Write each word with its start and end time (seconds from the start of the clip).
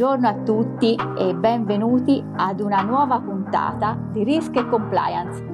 Buongiorno 0.00 0.28
a 0.28 0.44
tutti 0.44 0.98
e 1.18 1.34
benvenuti 1.34 2.24
ad 2.36 2.60
una 2.60 2.80
nuova 2.80 3.20
puntata 3.20 3.98
di 4.10 4.24
Risk 4.24 4.56
e 4.56 4.66
Compliance. 4.66 5.44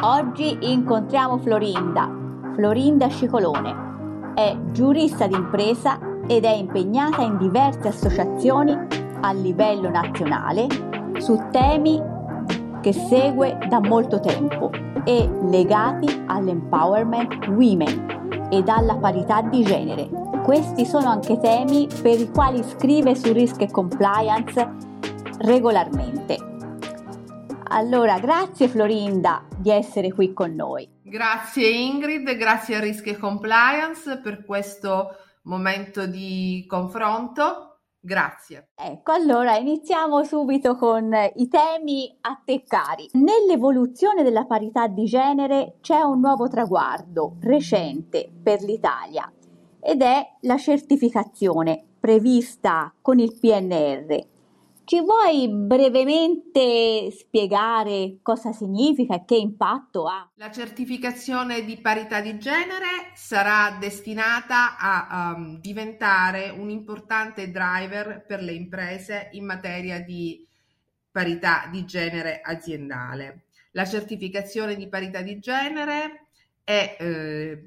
Oggi 0.00 0.56
incontriamo 0.72 1.36
Florinda, 1.36 2.08
Florinda 2.54 3.08
Scicolone. 3.08 4.32
È 4.34 4.56
giurista 4.70 5.26
d'impresa 5.26 5.98
ed 6.26 6.44
è 6.44 6.54
impegnata 6.54 7.20
in 7.20 7.36
diverse 7.36 7.88
associazioni 7.88 8.74
a 9.20 9.32
livello 9.32 9.90
nazionale 9.90 10.66
su 11.18 11.38
temi 11.50 12.02
che 12.80 12.94
segue 12.94 13.58
da 13.68 13.78
molto 13.78 14.20
tempo 14.20 14.70
e 15.04 15.30
legati 15.50 16.24
all'empowerment 16.28 17.46
women 17.48 18.19
ed 18.50 18.68
alla 18.68 18.96
parità 18.96 19.40
di 19.42 19.62
genere 19.62 20.28
questi 20.42 20.84
sono 20.84 21.08
anche 21.08 21.38
temi 21.38 21.86
per 22.02 22.18
i 22.18 22.28
quali 22.30 22.62
scrive 22.64 23.14
su 23.14 23.32
Risk 23.32 23.60
e 23.60 23.70
Compliance 23.70 24.68
regolarmente. 25.38 26.38
Allora, 27.68 28.18
grazie 28.18 28.66
Florinda 28.66 29.46
di 29.56 29.70
essere 29.70 30.12
qui 30.12 30.32
con 30.32 30.54
noi. 30.54 30.88
Grazie 31.02 31.68
Ingrid, 31.68 32.34
grazie 32.36 32.76
a 32.76 32.80
Risk 32.80 33.06
e 33.06 33.16
Compliance 33.16 34.18
per 34.18 34.44
questo 34.44 35.10
momento 35.42 36.06
di 36.06 36.64
confronto. 36.66 37.69
Grazie. 38.02 38.70
Ecco, 38.74 39.12
allora 39.12 39.56
iniziamo 39.58 40.24
subito 40.24 40.74
con 40.74 41.12
i 41.34 41.48
temi 41.48 42.16
a 42.22 42.40
te 42.42 42.64
cari. 42.64 43.06
Nell'evoluzione 43.12 44.22
della 44.22 44.46
parità 44.46 44.86
di 44.86 45.04
genere 45.04 45.76
c'è 45.82 46.00
un 46.00 46.20
nuovo 46.20 46.48
traguardo 46.48 47.36
recente 47.40 48.32
per 48.42 48.62
l'Italia 48.62 49.30
ed 49.78 50.00
è 50.00 50.36
la 50.42 50.56
certificazione 50.56 51.84
prevista 52.00 52.92
con 53.02 53.18
il 53.18 53.38
PNR. 53.38 54.29
Ci 54.90 55.00
vuoi 55.02 55.48
brevemente 55.48 57.12
spiegare 57.12 58.18
cosa 58.22 58.50
significa 58.50 59.14
e 59.14 59.24
che 59.24 59.36
impatto 59.36 60.08
ha? 60.08 60.28
La 60.34 60.50
certificazione 60.50 61.64
di 61.64 61.76
parità 61.76 62.20
di 62.20 62.36
genere 62.40 63.12
sarà 63.14 63.76
destinata 63.78 64.76
a 64.76 65.34
um, 65.36 65.60
diventare 65.60 66.48
un 66.48 66.70
importante 66.70 67.52
driver 67.52 68.24
per 68.26 68.42
le 68.42 68.50
imprese 68.50 69.28
in 69.34 69.44
materia 69.44 70.00
di 70.00 70.44
parità 71.08 71.68
di 71.70 71.84
genere 71.84 72.40
aziendale. 72.42 73.44
La 73.70 73.84
certificazione 73.84 74.74
di 74.74 74.88
parità 74.88 75.22
di 75.22 75.38
genere 75.38 76.30
è 76.64 76.96
eh, 76.98 77.62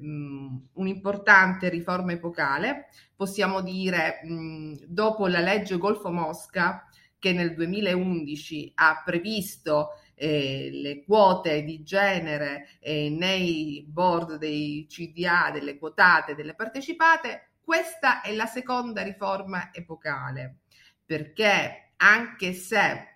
un'importante 0.74 1.70
riforma 1.70 2.12
epocale, 2.12 2.88
possiamo 3.16 3.62
dire 3.62 4.20
mh, 4.24 4.74
dopo 4.88 5.26
la 5.26 5.40
legge 5.40 5.78
Golfo 5.78 6.10
Mosca 6.10 6.86
che 7.24 7.32
nel 7.32 7.54
2011 7.54 8.72
ha 8.74 9.00
previsto 9.02 9.92
eh, 10.14 10.68
le 10.70 11.02
quote 11.04 11.64
di 11.64 11.82
genere 11.82 12.68
eh, 12.80 13.08
nei 13.08 13.82
board 13.88 14.36
dei 14.36 14.84
CDA, 14.86 15.50
delle 15.50 15.78
quotate, 15.78 16.34
delle 16.34 16.54
partecipate, 16.54 17.52
questa 17.62 18.20
è 18.20 18.34
la 18.34 18.44
seconda 18.44 19.00
riforma 19.00 19.70
epocale, 19.72 20.58
perché 21.02 21.92
anche 21.96 22.52
se 22.52 23.08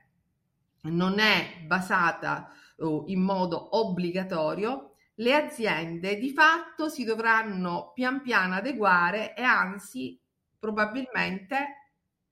non 0.85 1.19
è 1.19 1.65
basata 1.67 2.51
uh, 2.77 3.05
in 3.09 3.21
modo 3.21 3.77
obbligatorio, 3.77 4.95
le 5.17 5.35
aziende 5.35 6.17
di 6.17 6.31
fatto 6.31 6.89
si 6.89 7.05
dovranno 7.05 7.93
pian 7.93 8.23
piano 8.23 8.55
adeguare 8.55 9.35
e 9.35 9.43
anzi 9.43 10.19
probabilmente 10.59 11.78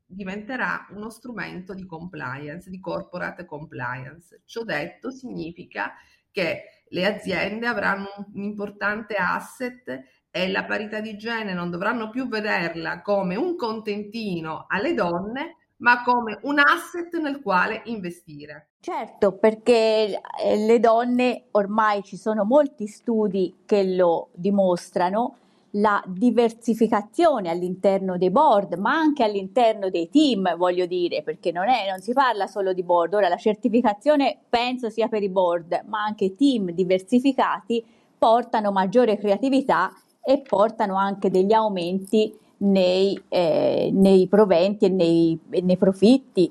diventerà 0.06 0.86
uno 0.90 1.10
strumento 1.10 1.74
di 1.74 1.84
compliance, 1.84 2.70
di 2.70 2.80
corporate 2.80 3.44
compliance. 3.44 4.42
Ciò 4.44 4.62
detto 4.62 5.10
significa 5.10 5.92
che 6.30 6.84
le 6.88 7.06
aziende 7.06 7.66
avranno 7.66 8.08
un 8.32 8.42
importante 8.42 9.14
asset 9.14 10.04
e 10.30 10.50
la 10.50 10.64
parità 10.64 11.00
di 11.00 11.16
genere 11.16 11.54
non 11.54 11.70
dovranno 11.70 12.10
più 12.10 12.28
vederla 12.28 13.02
come 13.02 13.36
un 13.36 13.56
contentino 13.56 14.66
alle 14.68 14.94
donne, 14.94 15.56
ma 15.78 16.02
come 16.02 16.38
un 16.42 16.58
asset 16.58 17.14
nel 17.16 17.40
quale 17.40 17.82
investire. 17.86 18.70
Certo, 18.80 19.32
perché 19.32 20.20
eh, 20.42 20.56
le 20.56 20.78
donne 20.78 21.46
ormai 21.52 22.02
ci 22.02 22.16
sono 22.16 22.44
molti 22.44 22.86
studi 22.86 23.62
che 23.66 23.82
lo 23.94 24.28
dimostrano, 24.34 25.38
la 25.76 26.02
diversificazione 26.06 27.50
all'interno 27.50 28.16
dei 28.16 28.30
board, 28.30 28.74
ma 28.74 28.92
anche 28.94 29.24
all'interno 29.24 29.90
dei 29.90 30.08
team, 30.08 30.56
voglio 30.56 30.86
dire, 30.86 31.22
perché 31.22 31.52
non, 31.52 31.68
è, 31.68 31.88
non 31.90 32.00
si 32.00 32.12
parla 32.12 32.46
solo 32.46 32.72
di 32.72 32.82
board, 32.82 33.14
ora 33.14 33.28
la 33.28 33.36
certificazione 33.36 34.38
penso 34.48 34.88
sia 34.90 35.08
per 35.08 35.22
i 35.22 35.28
board, 35.28 35.84
ma 35.86 36.02
anche 36.02 36.34
team 36.34 36.70
diversificati 36.70 37.84
portano 38.18 38.72
maggiore 38.72 39.18
creatività 39.18 39.92
e 40.22 40.40
portano 40.40 40.96
anche 40.96 41.30
degli 41.30 41.52
aumenti 41.52 42.34
nei, 42.58 43.20
eh, 43.28 43.90
nei 43.92 44.26
proventi 44.28 44.86
e 44.86 44.88
nei, 44.88 45.38
nei 45.62 45.76
profitti 45.76 46.50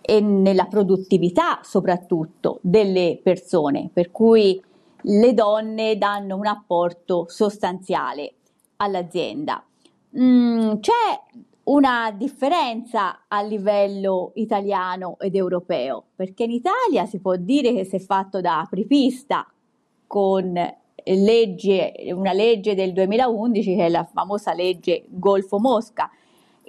e 0.00 0.20
nella 0.20 0.64
produttività 0.64 1.60
soprattutto 1.62 2.58
delle 2.62 3.20
persone, 3.22 3.90
per 3.92 4.10
cui 4.10 4.62
le 5.08 5.34
donne 5.34 5.98
danno 5.98 6.36
un 6.36 6.46
apporto 6.46 7.26
sostanziale 7.28 8.35
all'azienda. 8.76 9.64
Mm, 10.18 10.74
c'è 10.80 11.20
una 11.64 12.12
differenza 12.16 13.24
a 13.26 13.42
livello 13.42 14.32
italiano 14.34 15.16
ed 15.18 15.34
europeo, 15.34 16.04
perché 16.14 16.44
in 16.44 16.52
Italia 16.52 17.06
si 17.06 17.18
può 17.18 17.36
dire 17.36 17.72
che 17.72 17.84
si 17.84 17.96
è 17.96 17.98
fatto 17.98 18.40
da 18.40 18.60
apripista 18.60 19.50
con 20.06 20.52
legge, 21.04 21.94
una 22.12 22.32
legge 22.32 22.74
del 22.74 22.92
2011 22.92 23.76
che 23.76 23.86
è 23.86 23.88
la 23.88 24.04
famosa 24.04 24.52
legge 24.52 25.04
Golfo 25.08 25.58
Mosca. 25.58 26.10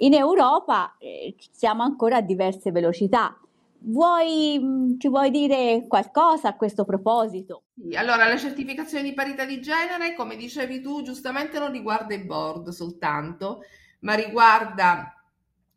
In 0.00 0.14
Europa 0.14 0.96
eh, 0.98 1.34
siamo 1.50 1.82
ancora 1.82 2.16
a 2.18 2.20
diverse 2.20 2.70
velocità. 2.70 3.36
Vuoi, 3.80 4.58
mm, 4.60 4.98
ci 4.98 5.08
vuoi 5.08 5.30
dire 5.30 5.86
qualcosa 5.86 6.48
a 6.48 6.56
questo 6.56 6.84
proposito? 6.84 7.64
Allora, 7.94 8.28
la 8.28 8.36
certificazione 8.36 9.04
di 9.04 9.14
parità 9.14 9.44
di 9.44 9.60
genere, 9.60 10.14
come 10.14 10.36
dicevi 10.36 10.80
tu, 10.80 11.02
giustamente 11.02 11.58
non 11.58 11.70
riguarda 11.70 12.14
i 12.14 12.24
board 12.24 12.68
soltanto, 12.68 13.62
ma 14.00 14.14
riguarda 14.14 15.14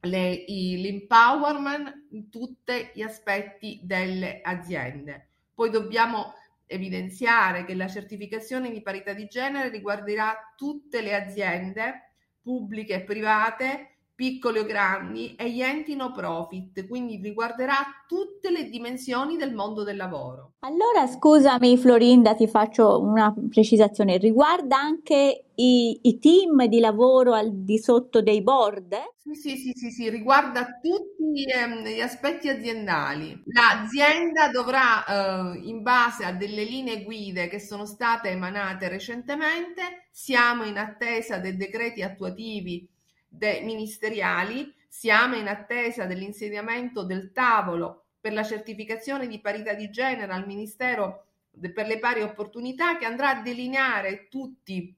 le, 0.02 0.32
i, 0.32 0.82
l'empowerment 0.82 2.08
in 2.10 2.30
tutti 2.30 2.90
gli 2.94 3.02
aspetti 3.02 3.80
delle 3.84 4.42
aziende. 4.42 5.28
Poi 5.54 5.70
dobbiamo 5.70 6.34
evidenziare 6.66 7.66
che 7.66 7.76
la 7.76 7.88
certificazione 7.88 8.72
di 8.72 8.82
parità 8.82 9.14
di 9.14 9.28
genere 9.28 9.70
riguarderà 9.70 10.54
tutte 10.56 11.02
le 11.02 11.14
aziende 11.14 12.14
pubbliche 12.42 12.96
e 12.96 13.04
private 13.04 13.90
piccoli 14.22 14.60
o 14.60 14.66
grandi 14.66 15.34
e 15.34 15.50
gli 15.50 15.64
enti 15.64 15.96
no 15.96 16.12
profit, 16.12 16.88
quindi 16.88 17.20
riguarderà 17.20 17.78
tutte 18.08 18.52
le 18.52 18.70
dimensioni 18.70 19.36
del 19.36 19.56
mondo 19.56 19.82
del 19.82 19.98
lavoro. 19.98 20.52
Allora 20.60 21.08
scusami 21.08 21.76
Florinda, 21.76 22.36
ti 22.36 22.46
faccio 22.46 23.02
una 23.02 23.34
precisazione, 23.50 24.18
riguarda 24.18 24.78
anche 24.78 25.46
i, 25.56 25.98
i 26.04 26.20
team 26.20 26.66
di 26.68 26.80
lavoro 26.80 27.34
al 27.34 27.64
di 27.64 27.80
sotto 27.80 28.22
dei 28.22 28.44
board? 28.44 28.96
Sì, 29.24 29.34
sì, 29.34 29.56
sì, 29.56 29.72
sì, 29.74 29.90
sì, 29.90 30.10
riguarda 30.12 30.68
tutti 30.80 31.44
ehm, 31.44 31.84
gli 31.84 32.00
aspetti 32.00 32.48
aziendali. 32.48 33.42
L'azienda 33.46 34.50
dovrà, 34.50 35.04
eh, 35.04 35.62
in 35.64 35.82
base 35.82 36.26
a 36.26 36.32
delle 36.32 36.64
linee 36.64 37.02
guide 37.02 37.48
che 37.48 37.60
sono 37.60 37.88
state 37.88 38.30
emanate 38.30 38.88
recentemente, 38.88 40.10
siamo 40.12 40.64
in 40.64 40.78
attesa 40.78 41.40
dei 41.40 41.58
decreti 41.58 42.04
attuativi 42.04 42.88
de- 43.32 43.62
ministeriali, 43.62 44.74
siamo 44.88 45.36
in 45.36 45.48
attesa 45.48 46.06
dell'insediamento 46.06 47.04
del 47.04 47.32
tavolo 47.32 48.08
per 48.20 48.34
la 48.34 48.44
certificazione 48.44 49.28
di 49.28 49.40
parità 49.40 49.74
di 49.74 49.90
genere 49.90 50.34
al 50.34 50.46
Ministero 50.46 51.28
per 51.74 51.88
le 51.88 52.00
pari 52.00 52.22
opportunità 52.22 52.98
che 52.98 53.06
andrà 53.06 53.30
a 53.30 53.42
delineare 53.42 54.28
tutti 54.30 54.96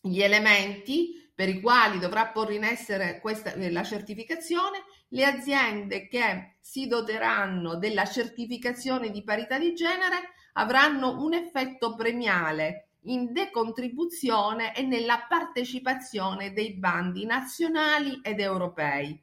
gli 0.00 0.20
elementi 0.20 1.30
per 1.34 1.48
i 1.48 1.60
quali 1.60 1.98
dovrà 1.98 2.26
porre 2.26 2.54
in 2.54 2.64
essere 2.64 3.20
questa, 3.20 3.52
eh, 3.52 3.70
la 3.70 3.84
certificazione, 3.84 4.82
le 5.08 5.24
aziende 5.24 6.08
che 6.08 6.56
si 6.60 6.88
doteranno 6.88 7.76
della 7.76 8.06
certificazione 8.06 9.10
di 9.10 9.22
parità 9.22 9.58
di 9.58 9.72
genere 9.72 10.32
avranno 10.54 11.22
un 11.22 11.34
effetto 11.34 11.94
premiale 11.94 12.87
in 13.02 13.32
decontribuzione 13.32 14.74
e 14.74 14.82
nella 14.82 15.26
partecipazione 15.28 16.52
dei 16.52 16.74
bandi 16.74 17.24
nazionali 17.24 18.20
ed 18.22 18.40
europei. 18.40 19.20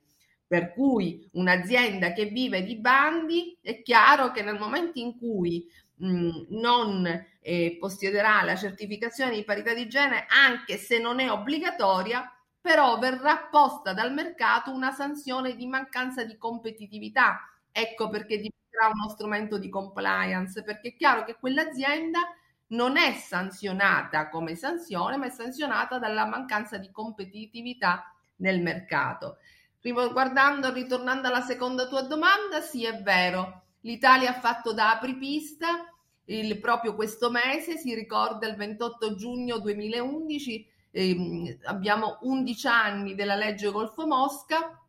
Per 0.48 0.74
cui 0.74 1.28
un'azienda 1.34 2.14
che 2.14 2.26
vive 2.26 2.64
di 2.64 2.78
bandi 2.78 3.58
è 3.62 3.82
chiaro 3.82 4.32
che 4.32 4.44
nel 4.44 4.60
momento 4.60 5.00
in 5.00 5.18
cui 5.18 5.68
mh, 5.96 6.46
non 6.50 7.06
eh, 7.42 7.78
possiederà 7.80 8.42
la 8.44 8.56
certificazione 8.56 9.36
di 9.36 9.44
parità 9.44 9.74
di 9.74 9.88
genere, 9.88 10.26
anche 10.30 10.78
se 10.78 11.00
non 11.00 11.20
è 11.20 11.30
obbligatoria, 11.32 12.30
però 12.62 12.98
verrà 13.00 13.48
posta 13.50 13.94
dal 13.94 14.14
mercato 14.14 14.72
una 14.72 14.92
sanzione 14.92 15.56
di 15.56 15.68
mancanza 15.68 16.24
di 16.24 16.38
competitività. 16.38 17.40
Ecco 17.72 18.10
perché 18.10 18.38
diventerà 18.38 18.88
uno 18.94 19.10
strumento 19.10 19.58
di 19.58 19.70
compliance, 19.70 20.64
perché 20.64 20.90
è 20.90 20.96
chiaro 20.96 21.24
che 21.26 21.36
quell'azienda 21.40 22.22
non 22.68 22.98
è 22.98 23.14
sanzionata 23.14 24.30
come 24.30 24.56
sanzione, 24.56 25.18
ma 25.18 25.28
è 25.28 25.30
sanzionata 25.30 26.00
dalla 26.00 26.26
mancanza 26.26 26.78
di 26.78 26.90
competitività 26.92 28.14
nel 28.38 28.62
mercato. 28.62 29.38
Guardando, 29.82 30.74
ritornando 30.74 31.28
alla 31.28 31.42
seconda 31.42 31.88
tua 31.88 32.02
domanda, 32.02 32.60
sì, 32.62 32.86
è 32.86 33.02
vero, 33.04 33.66
l'Italia 33.82 34.32
ha 34.32 34.40
fatto 34.40 34.74
da 34.74 34.92
apripista 34.92 35.88
il, 36.26 36.60
proprio 36.60 36.96
questo 36.96 37.30
mese, 37.30 37.78
si 37.78 37.94
ricorda 37.94 38.48
il 38.48 38.56
28 38.56 39.16
giugno 39.16 39.60
2011, 39.60 40.68
ehm, 40.90 41.58
abbiamo 41.66 42.18
11 42.22 42.68
anni 42.68 43.16
della 43.16 43.36
legge 43.36 43.70
Golfo 43.70 44.08
Mosca, 44.08 44.82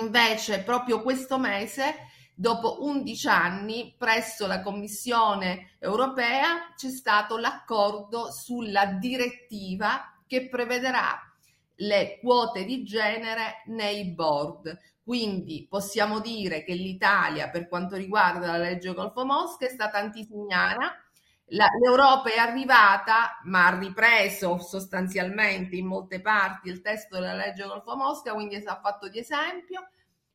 invece 0.00 0.62
proprio 0.62 1.00
questo 1.00 1.38
mese 1.38 1.94
dopo 2.38 2.84
11 2.84 3.28
anni 3.28 3.94
presso 3.96 4.46
la 4.46 4.60
Commissione 4.60 5.76
europea 5.78 6.74
c'è 6.76 6.90
stato 6.90 7.38
l'accordo 7.38 8.30
sulla 8.30 8.84
direttiva 8.84 10.20
che 10.26 10.48
prevederà 10.48 11.18
le 11.76 12.18
quote 12.20 12.64
di 12.64 12.84
genere 12.84 13.62
nei 13.66 14.12
board. 14.12 14.78
Quindi 15.02 15.66
possiamo 15.68 16.20
dire 16.20 16.62
che 16.62 16.74
l'Italia, 16.74 17.48
per 17.48 17.68
quanto 17.68 17.96
riguarda 17.96 18.48
la 18.48 18.58
legge 18.58 18.92
Golfo 18.92 19.24
Mosca, 19.24 19.66
è 19.66 19.70
stata 19.70 19.98
antisignana. 19.98 20.92
La, 21.50 21.68
L'Europa 21.80 22.30
è 22.30 22.38
arrivata, 22.38 23.38
ma 23.44 23.68
ha 23.68 23.78
ripreso 23.78 24.58
sostanzialmente 24.58 25.76
in 25.76 25.86
molte 25.86 26.20
parti 26.20 26.68
il 26.68 26.82
testo 26.82 27.20
della 27.20 27.34
legge 27.34 27.64
Golfo 27.64 27.96
Mosca, 27.96 28.32
quindi 28.32 28.56
ha 28.56 28.80
fatto 28.82 29.08
di 29.08 29.20
esempio, 29.20 29.88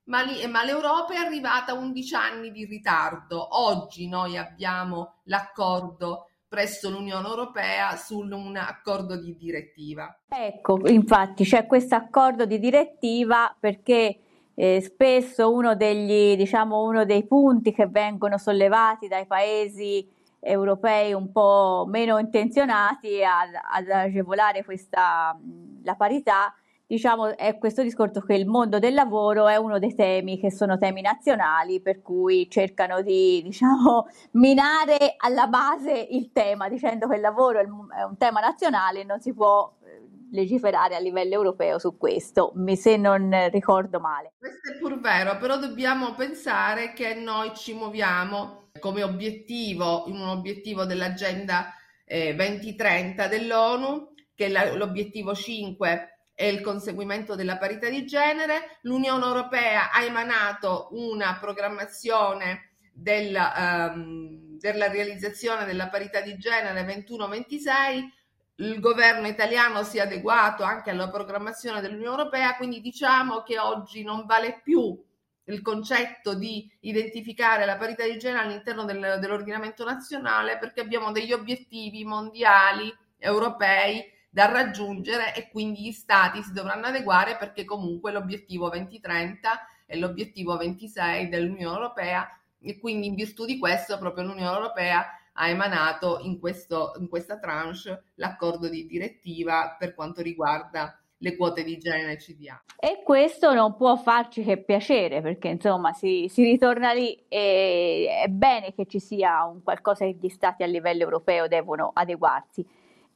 ma, 0.05 0.21
lì, 0.21 0.45
ma 0.47 0.63
l'Europa 0.63 1.13
è 1.13 1.17
arrivata 1.17 1.73
a 1.73 1.75
11 1.75 2.15
anni 2.15 2.51
di 2.51 2.65
ritardo. 2.65 3.59
Oggi 3.59 4.07
noi 4.07 4.37
abbiamo 4.37 5.15
l'accordo 5.23 6.27
presso 6.47 6.89
l'Unione 6.89 7.27
Europea 7.27 7.95
su 7.95 8.19
un 8.19 8.57
accordo 8.57 9.15
di 9.15 9.37
direttiva. 9.37 10.13
Ecco, 10.27 10.85
infatti 10.87 11.45
c'è 11.45 11.65
questo 11.65 11.95
accordo 11.95 12.45
di 12.45 12.59
direttiva 12.59 13.55
perché 13.57 14.19
eh, 14.53 14.81
spesso 14.81 15.49
uno 15.53 15.75
degli, 15.75 16.35
diciamo, 16.35 16.83
uno 16.83 17.05
dei 17.05 17.25
punti 17.25 17.71
che 17.71 17.87
vengono 17.87 18.37
sollevati 18.37 19.07
dai 19.07 19.25
paesi 19.27 20.05
europei 20.41 21.13
un 21.13 21.31
po' 21.31 21.85
meno 21.87 22.17
intenzionati 22.17 23.23
ad, 23.23 23.53
ad 23.53 23.89
agevolare 23.89 24.65
questa, 24.65 25.39
la 25.83 25.95
parità 25.95 26.53
diciamo, 26.91 27.37
è 27.37 27.57
questo 27.57 27.83
discorso 27.83 28.19
che 28.19 28.33
il 28.33 28.45
mondo 28.45 28.77
del 28.77 28.93
lavoro 28.93 29.47
è 29.47 29.55
uno 29.55 29.79
dei 29.79 29.95
temi 29.95 30.37
che 30.37 30.51
sono 30.51 30.77
temi 30.77 30.99
nazionali, 30.99 31.79
per 31.81 32.01
cui 32.01 32.49
cercano 32.49 33.01
di, 33.01 33.41
diciamo, 33.41 34.07
minare 34.31 35.15
alla 35.15 35.47
base 35.47 36.07
il 36.09 36.31
tema, 36.33 36.67
dicendo 36.67 37.07
che 37.07 37.15
il 37.15 37.21
lavoro 37.21 37.59
è 37.59 37.63
un 37.63 38.17
tema 38.17 38.41
nazionale 38.41 39.01
e 39.01 39.03
non 39.05 39.21
si 39.21 39.33
può 39.33 39.73
eh, 39.85 40.01
legiferare 40.31 40.97
a 40.97 40.99
livello 40.99 41.33
europeo 41.33 41.79
su 41.79 41.95
questo, 41.97 42.51
se 42.75 42.97
non 42.97 43.49
ricordo 43.51 44.01
male. 44.01 44.33
Questo 44.37 44.73
è 44.73 44.77
pur 44.77 44.99
vero, 44.99 45.37
però 45.37 45.57
dobbiamo 45.57 46.13
pensare 46.13 46.91
che 46.91 47.13
noi 47.13 47.55
ci 47.55 47.73
muoviamo 47.73 48.69
come 48.81 49.01
obiettivo, 49.03 50.03
in 50.07 50.15
un 50.15 50.27
obiettivo 50.27 50.83
dell'agenda 50.83 51.73
eh, 52.03 52.35
2030 52.35 53.27
dell'ONU, 53.27 54.09
che 54.35 54.47
è 54.47 54.75
l'obiettivo 54.75 55.33
5 55.33 56.10
e 56.41 56.49
il 56.49 56.61
conseguimento 56.61 57.35
della 57.35 57.57
parità 57.57 57.87
di 57.87 58.03
genere. 58.03 58.79
L'Unione 58.81 59.23
Europea 59.23 59.91
ha 59.91 60.01
emanato 60.01 60.87
una 60.93 61.37
programmazione 61.39 62.71
del, 62.91 63.35
um, 63.35 64.57
della 64.57 64.87
realizzazione 64.87 65.65
della 65.65 65.87
parità 65.89 66.19
di 66.19 66.35
genere 66.39 66.83
21-26. 66.83 68.09
Il 68.55 68.79
governo 68.79 69.27
italiano 69.27 69.83
si 69.83 69.99
è 69.99 70.01
adeguato 70.01 70.63
anche 70.63 70.89
alla 70.89 71.11
programmazione 71.11 71.79
dell'Unione 71.79 72.17
Europea, 72.17 72.55
quindi 72.55 72.81
diciamo 72.81 73.43
che 73.43 73.59
oggi 73.59 74.03
non 74.03 74.25
vale 74.25 74.61
più 74.63 74.99
il 75.43 75.61
concetto 75.61 76.33
di 76.33 76.67
identificare 76.79 77.65
la 77.65 77.77
parità 77.77 78.03
di 78.03 78.17
genere 78.17 78.45
all'interno 78.47 78.83
del, 78.85 79.19
dell'ordinamento 79.19 79.83
nazionale 79.83 80.57
perché 80.57 80.81
abbiamo 80.81 81.11
degli 81.11 81.33
obiettivi 81.33 82.03
mondiali, 82.03 82.91
europei, 83.19 84.19
da 84.33 84.45
raggiungere 84.45 85.35
e 85.35 85.49
quindi 85.49 85.81
gli 85.81 85.91
stati 85.91 86.41
si 86.41 86.53
dovranno 86.53 86.85
adeguare 86.85 87.35
perché 87.35 87.65
comunque 87.65 88.13
l'obiettivo 88.13 88.69
2030 88.69 89.49
è 89.85 89.97
l'obiettivo 89.97 90.55
26 90.55 91.27
dell'Unione 91.27 91.75
Europea 91.75 92.25
e 92.61 92.79
quindi 92.79 93.07
in 93.07 93.15
virtù 93.15 93.43
di 93.43 93.59
questo 93.59 93.97
proprio 93.97 94.23
l'Unione 94.23 94.55
Europea 94.55 95.05
ha 95.33 95.49
emanato 95.49 96.19
in, 96.21 96.39
questo, 96.39 96.93
in 96.99 97.09
questa 97.09 97.39
tranche 97.39 98.03
l'accordo 98.15 98.69
di 98.69 98.85
direttiva 98.85 99.75
per 99.77 99.93
quanto 99.93 100.21
riguarda 100.21 100.97
le 101.17 101.35
quote 101.35 101.63
di 101.63 101.77
genere 101.77 102.15
CDA. 102.15 102.63
E 102.79 103.01
questo 103.03 103.53
non 103.53 103.75
può 103.75 103.97
farci 103.97 104.43
che 104.43 104.57
piacere 104.57 105.21
perché 105.21 105.49
insomma 105.49 105.91
si, 105.91 106.27
si 106.29 106.43
ritorna 106.43 106.93
lì 106.93 107.25
e 107.27 108.07
è 108.23 108.27
bene 108.27 108.73
che 108.73 108.85
ci 108.87 108.99
sia 108.99 109.43
un 109.43 109.61
qualcosa 109.61 110.05
che 110.05 110.17
gli 110.19 110.29
stati 110.29 110.63
a 110.63 110.67
livello 110.67 111.03
europeo 111.03 111.47
devono 111.47 111.91
adeguarsi 111.93 112.65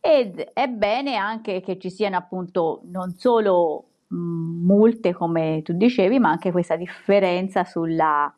ed 0.08 0.40
è 0.54 0.68
bene 0.68 1.16
anche 1.16 1.62
che 1.62 1.80
ci 1.80 1.90
siano 1.90 2.16
appunto 2.16 2.82
non 2.92 3.16
solo 3.18 3.86
multe 4.10 5.14
come 5.14 5.62
tu 5.64 5.74
dicevi, 5.74 6.20
ma 6.20 6.30
anche 6.30 6.52
questa 6.52 6.76
differenza 6.76 7.64
sulla, 7.64 8.32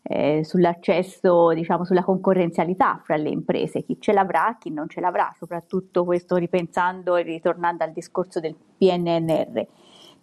eh, 0.00 0.42
sull'accesso, 0.42 1.52
diciamo, 1.52 1.84
sulla 1.84 2.04
concorrenzialità 2.04 3.02
fra 3.04 3.16
le 3.16 3.28
imprese, 3.28 3.82
chi 3.82 3.98
ce 4.00 4.14
l'avrà, 4.14 4.56
chi 4.58 4.70
non 4.70 4.88
ce 4.88 5.02
l'avrà, 5.02 5.30
soprattutto 5.36 6.06
questo 6.06 6.36
ripensando 6.36 7.16
e 7.16 7.22
ritornando 7.22 7.84
al 7.84 7.92
discorso 7.92 8.40
del 8.40 8.56
PNNR. 8.78 9.66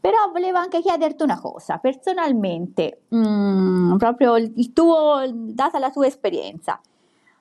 Però 0.01 0.31
volevo 0.31 0.57
anche 0.57 0.81
chiederti 0.81 1.21
una 1.21 1.39
cosa, 1.39 1.77
personalmente, 1.77 3.01
mh, 3.09 3.97
proprio 3.97 4.35
il 4.35 4.73
tuo, 4.73 5.21
data 5.31 5.77
la 5.77 5.91
tua 5.91 6.07
esperienza, 6.07 6.81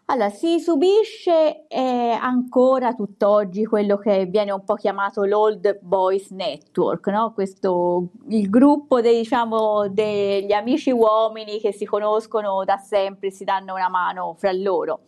allora, 0.08 0.28
si 0.30 0.60
subisce 0.60 1.66
eh, 1.66 2.10
ancora 2.10 2.94
tutt'oggi 2.94 3.64
quello 3.64 3.96
che 3.96 4.26
viene 4.26 4.52
un 4.52 4.62
po' 4.62 4.74
chiamato 4.74 5.24
l'Old 5.24 5.80
Boys 5.80 6.30
Network, 6.30 7.08
no? 7.08 7.32
Questo, 7.32 8.10
il 8.28 8.48
gruppo 8.48 9.00
dei, 9.00 9.18
diciamo, 9.18 9.88
degli 9.88 10.52
amici 10.52 10.92
uomini 10.92 11.58
che 11.58 11.72
si 11.72 11.84
conoscono 11.84 12.62
da 12.64 12.76
sempre, 12.76 13.32
si 13.32 13.42
danno 13.42 13.74
una 13.74 13.88
mano 13.88 14.36
fra 14.38 14.52
loro. 14.52 15.00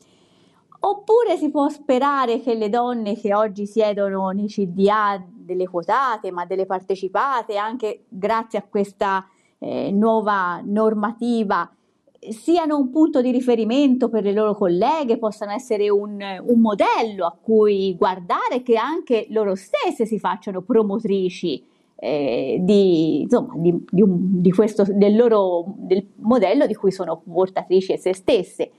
Oppure 0.80 1.36
si 1.36 1.48
può 1.50 1.68
sperare 1.68 2.40
che 2.40 2.54
le 2.54 2.68
donne 2.68 3.16
che 3.16 3.32
oggi 3.34 3.66
siedono 3.66 4.30
nei 4.30 4.48
CDA 4.48 5.24
delle 5.28 5.68
quotate, 5.68 6.32
ma 6.32 6.44
delle 6.44 6.66
partecipate, 6.66 7.56
anche 7.56 8.06
grazie 8.08 8.58
a 8.58 8.66
questa 8.68 9.24
eh, 9.58 9.92
nuova 9.92 10.60
normativa, 10.64 11.70
siano 12.18 12.76
un 12.76 12.90
punto 12.90 13.20
di 13.20 13.30
riferimento 13.30 14.08
per 14.08 14.24
le 14.24 14.32
loro 14.32 14.54
colleghe, 14.54 15.18
possano 15.18 15.52
essere 15.52 15.88
un, 15.88 16.18
un 16.46 16.60
modello 16.60 17.26
a 17.26 17.36
cui 17.40 17.94
guardare, 17.96 18.62
che 18.62 18.76
anche 18.76 19.26
loro 19.30 19.54
stesse 19.54 20.06
si 20.06 20.18
facciano 20.18 20.62
promotrici 20.62 21.64
eh, 22.00 22.58
di, 22.60 23.22
insomma, 23.22 23.54
di, 23.56 23.84
di, 23.88 24.02
un, 24.02 24.40
di, 24.40 24.52
questo, 24.52 24.84
del 24.86 25.16
loro 25.16 25.64
del 25.76 26.06
modello 26.16 26.66
di 26.66 26.74
cui 26.74 26.92
sono 26.92 27.20
portatrici 27.20 27.96
se 27.98 28.14
stesse. 28.14 28.70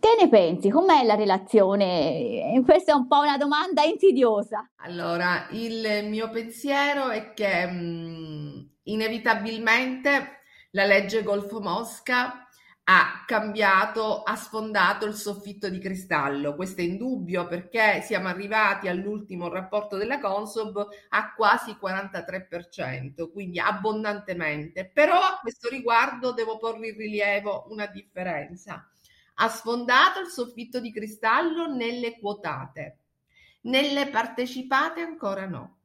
Che 0.00 0.08
ne 0.20 0.28
pensi? 0.28 0.70
Com'è 0.70 1.04
la 1.04 1.16
relazione? 1.16 2.54
Eh, 2.54 2.62
questa 2.64 2.92
è 2.92 2.94
un 2.94 3.08
po' 3.08 3.18
una 3.18 3.36
domanda 3.36 3.82
insidiosa. 3.82 4.70
Allora, 4.76 5.48
il 5.50 6.06
mio 6.08 6.30
pensiero 6.30 7.08
è 7.08 7.32
che 7.34 7.66
mh, 7.66 7.76
mm, 7.76 8.60
inevitabilmente 8.84 10.36
la 10.72 10.84
legge 10.84 11.22
Golfo 11.22 11.60
Mosca 11.60 12.47
ha 12.90 13.22
cambiato, 13.26 14.22
ha 14.22 14.34
sfondato 14.34 15.04
il 15.04 15.14
soffitto 15.14 15.68
di 15.68 15.78
cristallo. 15.78 16.54
Questo 16.54 16.80
è 16.80 16.84
indubbio 16.84 17.46
perché 17.46 18.00
siamo 18.00 18.28
arrivati 18.28 18.88
all'ultimo 18.88 19.50
rapporto 19.50 19.98
della 19.98 20.18
Consob 20.18 20.88
a 21.10 21.34
quasi 21.34 21.76
43%, 21.78 23.30
quindi 23.30 23.58
abbondantemente. 23.58 24.88
Però 24.90 25.16
a 25.18 25.38
questo 25.38 25.68
riguardo 25.68 26.32
devo 26.32 26.56
porre 26.56 26.88
in 26.88 26.96
rilievo 26.96 27.66
una 27.68 27.86
differenza. 27.86 28.88
Ha 29.34 29.48
sfondato 29.50 30.20
il 30.20 30.28
soffitto 30.28 30.80
di 30.80 30.90
cristallo 30.90 31.66
nelle 31.66 32.18
quotate, 32.18 33.00
nelle 33.62 34.08
partecipate 34.08 35.02
ancora 35.02 35.44
no. 35.46 35.77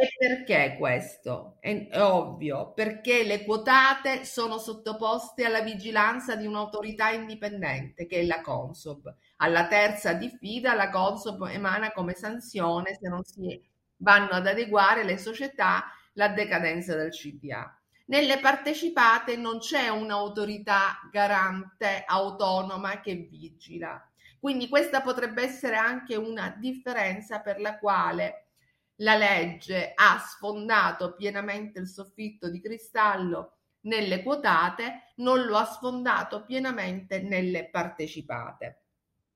E 0.00 0.14
perché 0.16 0.76
questo? 0.78 1.56
È, 1.58 1.88
è 1.88 2.00
ovvio, 2.00 2.72
perché 2.72 3.24
le 3.24 3.42
quotate 3.44 4.24
sono 4.24 4.56
sottoposte 4.56 5.44
alla 5.44 5.60
vigilanza 5.60 6.36
di 6.36 6.46
un'autorità 6.46 7.10
indipendente 7.10 8.06
che 8.06 8.20
è 8.20 8.24
la 8.24 8.40
Consob. 8.40 9.12
Alla 9.38 9.66
terza 9.66 10.12
diffida 10.12 10.74
la 10.74 10.88
Consob 10.90 11.48
emana 11.48 11.90
come 11.90 12.14
sanzione 12.14 12.94
se 12.94 13.08
non 13.08 13.24
si 13.24 13.60
vanno 13.96 14.30
ad 14.34 14.46
adeguare 14.46 15.02
le 15.02 15.18
società 15.18 15.86
alla 16.14 16.28
decadenza 16.28 16.94
del 16.94 17.10
CDA. 17.10 17.76
Nelle 18.06 18.38
partecipate 18.38 19.34
non 19.34 19.58
c'è 19.58 19.88
un'autorità 19.88 21.08
garante 21.10 22.04
autonoma 22.06 23.00
che 23.00 23.16
vigila. 23.16 24.00
Quindi 24.38 24.68
questa 24.68 25.02
potrebbe 25.02 25.42
essere 25.42 25.74
anche 25.74 26.14
una 26.14 26.54
differenza 26.56 27.40
per 27.40 27.58
la 27.58 27.78
quale 27.78 28.44
la 29.00 29.16
legge 29.16 29.92
ha 29.94 30.18
sfondato 30.18 31.14
pienamente 31.14 31.78
il 31.78 31.88
soffitto 31.88 32.50
di 32.50 32.60
cristallo 32.60 33.58
nelle 33.82 34.22
quotate, 34.22 35.12
non 35.16 35.44
lo 35.44 35.56
ha 35.56 35.64
sfondato 35.64 36.44
pienamente 36.44 37.20
nelle 37.20 37.68
partecipate. 37.68 38.82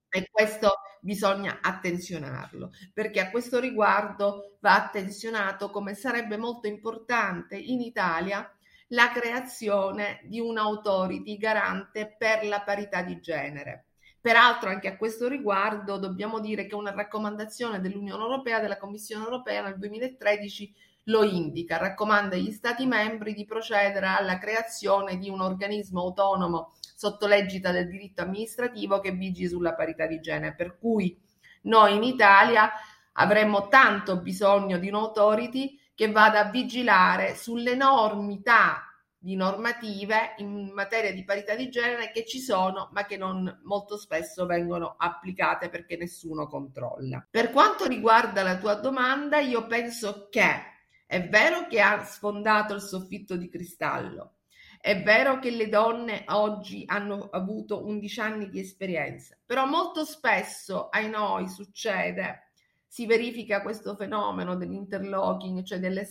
E 0.08 0.28
questo 0.30 0.80
bisogna 1.00 1.60
attenzionarlo, 1.62 2.70
perché 2.92 3.20
a 3.20 3.30
questo 3.30 3.58
riguardo 3.58 4.58
va 4.60 4.74
attenzionato 4.74 5.70
come 5.70 5.94
sarebbe 5.94 6.36
molto 6.36 6.66
importante 6.66 7.56
in 7.56 7.80
Italia 7.80 8.48
la 8.88 9.10
creazione 9.10 10.20
di 10.24 10.38
un'autority 10.38 11.38
garante 11.38 12.14
per 12.18 12.44
la 12.44 12.60
parità 12.60 13.02
di 13.02 13.20
genere. 13.20 13.86
Peraltro 14.22 14.68
anche 14.68 14.86
a 14.86 14.96
questo 14.96 15.26
riguardo 15.26 15.98
dobbiamo 15.98 16.38
dire 16.38 16.66
che 16.66 16.76
una 16.76 16.92
raccomandazione 16.92 17.80
dell'Unione 17.80 18.22
Europea, 18.22 18.60
della 18.60 18.78
Commissione 18.78 19.24
Europea 19.24 19.62
nel 19.62 19.76
2013 19.76 20.72
lo 21.06 21.24
indica, 21.24 21.76
raccomanda 21.76 22.36
agli 22.36 22.52
Stati 22.52 22.86
membri 22.86 23.34
di 23.34 23.44
procedere 23.44 24.06
alla 24.06 24.38
creazione 24.38 25.18
di 25.18 25.28
un 25.28 25.40
organismo 25.40 26.02
autonomo 26.02 26.74
sotto 26.94 27.26
l'egida 27.26 27.72
del 27.72 27.88
diritto 27.88 28.22
amministrativo 28.22 29.00
che 29.00 29.10
vigi 29.10 29.48
sulla 29.48 29.74
parità 29.74 30.06
di 30.06 30.20
genere, 30.20 30.54
per 30.54 30.78
cui 30.78 31.20
noi 31.62 31.96
in 31.96 32.04
Italia 32.04 32.70
avremmo 33.14 33.66
tanto 33.66 34.20
bisogno 34.20 34.78
di 34.78 34.86
un'autority 34.86 35.80
che 35.96 36.12
vada 36.12 36.46
a 36.46 36.50
vigilare 36.50 37.34
sull'enormità 37.34 38.86
di 39.22 39.36
normative 39.36 40.34
in 40.38 40.72
materia 40.74 41.12
di 41.12 41.22
parità 41.24 41.54
di 41.54 41.70
genere 41.70 42.10
che 42.10 42.26
ci 42.26 42.40
sono 42.40 42.88
ma 42.92 43.06
che 43.06 43.16
non 43.16 43.60
molto 43.62 43.96
spesso 43.96 44.46
vengono 44.46 44.96
applicate 44.98 45.68
perché 45.68 45.96
nessuno 45.96 46.48
controlla. 46.48 47.24
Per 47.30 47.50
quanto 47.50 47.86
riguarda 47.86 48.42
la 48.42 48.58
tua 48.58 48.74
domanda, 48.74 49.38
io 49.38 49.68
penso 49.68 50.26
che 50.28 50.70
è 51.06 51.28
vero 51.28 51.68
che 51.68 51.80
ha 51.80 52.02
sfondato 52.02 52.74
il 52.74 52.80
soffitto 52.80 53.36
di 53.36 53.48
cristallo, 53.48 54.38
è 54.80 55.00
vero 55.00 55.38
che 55.38 55.52
le 55.52 55.68
donne 55.68 56.24
oggi 56.26 56.82
hanno 56.86 57.28
avuto 57.30 57.86
11 57.86 58.20
anni 58.20 58.48
di 58.50 58.58
esperienza, 58.58 59.38
però 59.46 59.66
molto 59.66 60.04
spesso 60.04 60.88
ai 60.88 61.08
noi 61.08 61.48
succede 61.48 62.48
si 62.88 63.06
verifica 63.06 63.62
questo 63.62 63.94
fenomeno 63.94 64.56
dell'interlocking, 64.56 65.62
cioè 65.62 65.78
delle, 65.78 66.06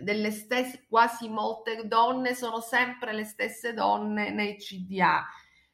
delle 0.00 0.30
stesse, 0.30 0.86
quasi 0.88 1.28
molte 1.28 1.86
donne 1.86 2.34
sono 2.34 2.60
sempre 2.60 3.12
le 3.12 3.24
stesse 3.24 3.74
donne 3.74 4.30
nei 4.30 4.56
CDA 4.56 5.26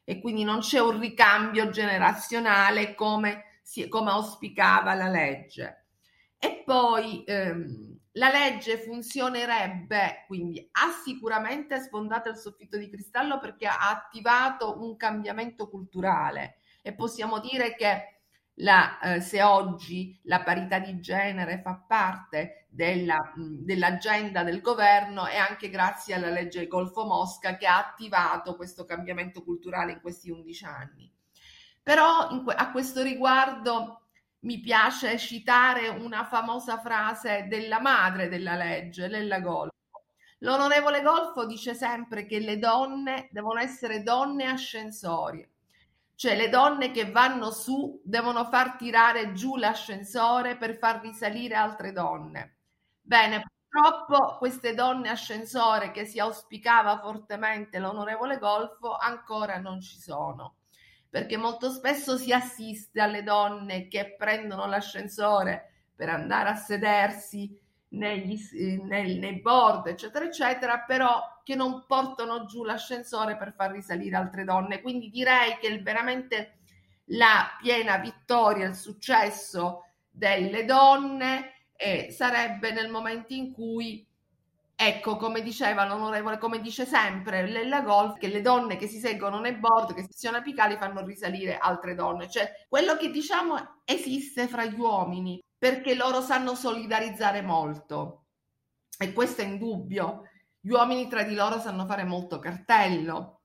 e 0.04 0.20
quindi 0.20 0.42
non 0.42 0.60
c'è 0.60 0.80
un 0.80 0.98
ricambio 0.98 1.68
generazionale 1.70 2.94
come, 2.94 3.60
si, 3.62 3.88
come 3.88 4.10
auspicava 4.10 4.94
la 4.94 5.08
legge. 5.08 5.84
E 6.38 6.62
poi 6.64 7.24
ehm, 7.24 7.98
la 8.12 8.30
legge 8.30 8.78
funzionerebbe, 8.78 10.24
quindi 10.26 10.66
ha 10.72 10.90
sicuramente 11.04 11.78
sfondato 11.80 12.30
il 12.30 12.36
soffitto 12.36 12.76
di 12.76 12.88
cristallo 12.88 13.38
perché 13.38 13.66
ha 13.66 13.90
attivato 13.90 14.80
un 14.80 14.96
cambiamento 14.96 15.68
culturale 15.68 16.56
e 16.82 16.94
possiamo 16.94 17.38
dire 17.38 17.74
che 17.76 18.17
la, 18.58 18.98
eh, 19.00 19.20
se 19.20 19.42
oggi 19.42 20.18
la 20.24 20.42
parità 20.42 20.78
di 20.78 20.98
genere 21.00 21.60
fa 21.60 21.74
parte 21.86 22.66
della, 22.68 23.32
mh, 23.34 23.64
dell'agenda 23.64 24.42
del 24.42 24.60
governo 24.60 25.26
è 25.26 25.36
anche 25.36 25.68
grazie 25.70 26.14
alla 26.14 26.30
legge 26.30 26.66
Golfo 26.66 27.04
Mosca 27.04 27.56
che 27.56 27.66
ha 27.66 27.78
attivato 27.78 28.56
questo 28.56 28.84
cambiamento 28.84 29.42
culturale 29.42 29.92
in 29.92 30.00
questi 30.00 30.30
11 30.30 30.64
anni. 30.64 31.12
Però 31.82 32.42
que- 32.42 32.54
a 32.54 32.70
questo 32.70 33.02
riguardo 33.02 34.02
mi 34.40 34.60
piace 34.60 35.18
citare 35.18 35.88
una 35.88 36.24
famosa 36.24 36.78
frase 36.78 37.46
della 37.48 37.80
madre 37.80 38.28
della 38.28 38.54
legge, 38.54 39.08
Lella 39.08 39.40
Golfo. 39.40 39.72
L'onorevole 40.40 41.02
Golfo 41.02 41.46
dice 41.46 41.74
sempre 41.74 42.24
che 42.26 42.38
le 42.38 42.58
donne 42.58 43.28
devono 43.32 43.58
essere 43.60 44.02
donne 44.02 44.46
ascensorie 44.46 45.50
cioè 46.18 46.34
le 46.34 46.48
donne 46.48 46.90
che 46.90 47.12
vanno 47.12 47.52
su 47.52 48.00
devono 48.02 48.44
far 48.46 48.74
tirare 48.74 49.34
giù 49.34 49.54
l'ascensore 49.56 50.56
per 50.56 50.76
far 50.76 51.00
risalire 51.00 51.54
altre 51.54 51.92
donne. 51.92 52.56
Bene, 53.00 53.44
purtroppo 53.68 54.36
queste 54.36 54.74
donne 54.74 55.10
ascensore 55.10 55.92
che 55.92 56.06
si 56.06 56.18
auspicava 56.18 56.98
fortemente 56.98 57.78
l'onorevole 57.78 58.38
Golfo 58.38 58.96
ancora 58.96 59.58
non 59.58 59.80
ci 59.80 60.00
sono, 60.00 60.56
perché 61.08 61.36
molto 61.36 61.70
spesso 61.70 62.16
si 62.16 62.32
assiste 62.32 63.00
alle 63.00 63.22
donne 63.22 63.86
che 63.86 64.16
prendono 64.18 64.66
l'ascensore 64.66 65.84
per 65.94 66.08
andare 66.08 66.48
a 66.48 66.56
sedersi 66.56 67.56
negli, 67.90 68.38
nel, 68.82 69.18
nei 69.18 69.40
board, 69.40 69.86
eccetera, 69.86 70.24
eccetera, 70.24 70.80
però 70.80 71.40
che 71.42 71.54
non 71.54 71.84
portano 71.86 72.44
giù 72.44 72.64
l'ascensore 72.64 73.36
per 73.36 73.54
far 73.54 73.70
risalire 73.70 74.16
altre 74.16 74.44
donne. 74.44 74.80
Quindi 74.80 75.10
direi 75.10 75.56
che 75.58 75.80
veramente 75.80 76.58
la 77.12 77.56
piena 77.60 77.96
vittoria, 77.98 78.66
il 78.66 78.74
successo 78.74 79.84
delle 80.10 80.64
donne 80.64 81.52
eh, 81.76 82.08
sarebbe 82.10 82.72
nel 82.72 82.90
momento 82.90 83.32
in 83.32 83.52
cui 83.52 84.06
Ecco, 84.80 85.16
come 85.16 85.42
diceva 85.42 85.84
l'onorevole, 85.84 86.38
come 86.38 86.60
dice 86.60 86.86
sempre 86.86 87.48
Lella 87.48 87.80
Golf, 87.80 88.16
che 88.16 88.28
le 88.28 88.40
donne 88.40 88.76
che 88.76 88.86
si 88.86 89.00
seggono 89.00 89.40
nei 89.40 89.56
board, 89.56 89.92
che 89.92 90.02
si 90.02 90.16
sono 90.16 90.36
apicali, 90.36 90.76
fanno 90.76 91.04
risalire 91.04 91.58
altre 91.58 91.96
donne. 91.96 92.30
Cioè, 92.30 92.64
quello 92.68 92.96
che 92.96 93.10
diciamo 93.10 93.80
esiste 93.84 94.46
fra 94.46 94.64
gli 94.66 94.78
uomini, 94.78 95.42
perché 95.58 95.94
loro 95.94 96.22
sanno 96.22 96.54
solidarizzare 96.54 97.42
molto. 97.42 98.26
E 98.96 99.12
questo 99.12 99.42
è 99.42 99.44
indubbio. 99.44 100.22
Gli 100.60 100.70
uomini 100.70 101.08
tra 101.08 101.24
di 101.24 101.34
loro 101.34 101.58
sanno 101.60 101.84
fare 101.86 102.04
molto 102.04 102.38
cartello 102.38 103.38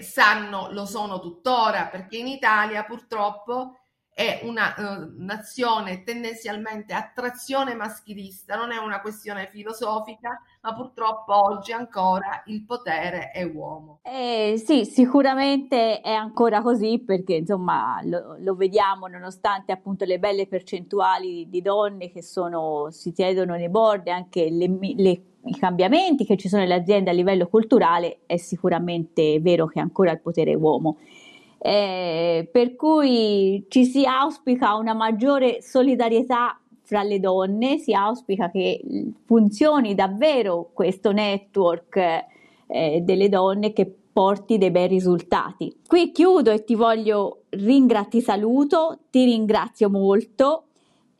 sanno, 0.00 0.70
lo 0.70 0.86
sono 0.86 1.20
tuttora, 1.20 1.88
perché 1.88 2.16
in 2.16 2.26
Italia 2.26 2.84
purtroppo 2.84 3.80
è 4.14 4.42
una 4.44 4.74
uh, 4.78 5.12
nazione 5.16 6.04
tendenzialmente 6.04 6.94
a 6.94 7.10
trazione 7.12 7.74
maschilista, 7.74 8.54
non 8.54 8.70
è 8.70 8.76
una 8.76 9.00
questione 9.00 9.48
filosofica, 9.50 10.40
ma 10.62 10.72
purtroppo 10.72 11.50
oggi 11.50 11.72
ancora 11.72 12.44
il 12.46 12.64
potere 12.64 13.32
è 13.32 13.42
uomo. 13.42 13.98
Eh, 14.02 14.54
sì, 14.64 14.84
sicuramente 14.84 16.00
è 16.00 16.12
ancora 16.12 16.62
così 16.62 17.02
perché 17.04 17.34
insomma 17.34 18.00
lo, 18.04 18.36
lo, 18.38 18.54
vediamo 18.54 19.08
nonostante 19.08 19.72
appunto 19.72 20.04
le 20.04 20.20
belle 20.20 20.46
percentuali 20.46 21.48
di 21.48 21.60
donne 21.60 22.12
che 22.12 22.22
sono, 22.22 22.92
si 22.92 23.12
siedono 23.12 23.56
nei 23.56 23.68
board, 23.68 24.06
anche 24.06 24.48
le, 24.48 24.78
le, 24.96 25.22
i 25.46 25.58
cambiamenti 25.58 26.24
che 26.24 26.36
ci 26.36 26.48
sono 26.48 26.62
nelle 26.62 26.74
aziende 26.74 27.10
a 27.10 27.12
livello 27.12 27.48
culturale, 27.48 28.20
è 28.26 28.36
sicuramente 28.36 29.40
vero 29.40 29.66
che 29.66 29.80
ancora 29.80 30.12
il 30.12 30.20
potere 30.20 30.52
è 30.52 30.56
uomo. 30.56 30.98
Eh, 31.66 32.46
per 32.52 32.76
cui 32.76 33.64
ci 33.70 33.86
si 33.86 34.04
auspica 34.04 34.74
una 34.74 34.92
maggiore 34.92 35.62
solidarietà 35.62 36.60
fra 36.82 37.02
le 37.02 37.18
donne, 37.18 37.78
si 37.78 37.94
auspica 37.94 38.50
che 38.50 38.82
funzioni 39.24 39.94
davvero 39.94 40.68
questo 40.74 41.10
network 41.12 41.96
eh, 42.66 43.00
delle 43.02 43.30
donne 43.30 43.72
che 43.72 43.90
porti 44.12 44.58
dei 44.58 44.70
bei 44.70 44.88
risultati. 44.88 45.74
Qui 45.86 46.12
chiudo 46.12 46.50
e 46.50 46.64
ti 46.64 46.74
voglio 46.74 47.44
ringraziare, 47.48 48.10
ti 48.10 48.20
saluto, 48.20 48.98
ti 49.08 49.24
ringrazio 49.24 49.88
molto 49.88 50.64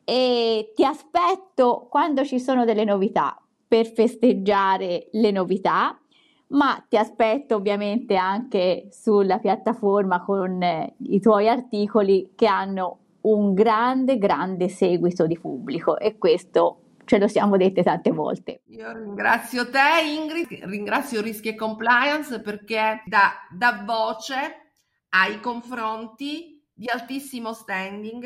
e 0.03 0.73
ti 0.75 0.85
aspetto 0.85 1.87
quando 1.89 2.23
ci 2.23 2.39
sono 2.39 2.65
delle 2.65 2.83
novità 2.83 3.35
per 3.67 3.87
festeggiare 3.87 5.07
le 5.13 5.31
novità 5.31 5.99
ma 6.47 6.83
ti 6.87 6.97
aspetto 6.97 7.55
ovviamente 7.55 8.15
anche 8.15 8.87
sulla 8.91 9.39
piattaforma 9.39 10.23
con 10.23 10.61
eh, 10.61 10.95
i 10.99 11.19
tuoi 11.19 11.49
articoli 11.49 12.33
che 12.35 12.45
hanno 12.47 12.99
un 13.21 13.53
grande, 13.53 14.17
grande 14.17 14.69
seguito 14.69 15.25
di 15.25 15.37
pubblico 15.39 15.97
e 15.97 16.17
questo 16.17 16.81
ce 17.05 17.17
lo 17.17 17.27
siamo 17.27 17.57
dette 17.57 17.83
tante 17.83 18.11
volte. 18.11 18.61
Io 18.65 18.91
ringrazio 18.91 19.69
te 19.69 20.01
Ingrid, 20.03 20.63
ringrazio 20.65 21.21
Rischi 21.21 21.49
e 21.49 21.55
Compliance 21.55 22.41
perché 22.41 23.01
dà, 23.05 23.33
dà 23.51 23.83
voce 23.85 24.71
ai 25.09 25.39
confronti 25.39 26.63
di 26.73 26.87
altissimo 26.87 27.53
standing, 27.53 28.25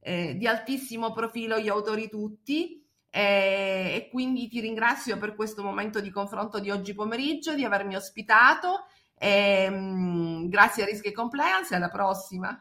eh, 0.00 0.36
di 0.36 0.46
altissimo 0.46 1.12
profilo 1.12 1.58
gli 1.58 1.68
autori 1.68 2.08
tutti 2.08 2.87
e, 3.18 3.94
e 3.96 4.08
quindi 4.12 4.46
ti 4.46 4.60
ringrazio 4.60 5.18
per 5.18 5.34
questo 5.34 5.64
momento 5.64 6.00
di 6.00 6.08
confronto 6.08 6.60
di 6.60 6.70
oggi 6.70 6.94
pomeriggio, 6.94 7.54
di 7.54 7.64
avermi 7.64 7.96
ospitato. 7.96 8.84
E, 9.18 9.66
um, 9.68 10.48
grazie 10.48 10.84
a 10.84 10.86
Risk 10.86 11.04
e 11.06 11.12
Compliance 11.12 11.74
alla 11.74 11.88
prossima. 11.88 12.56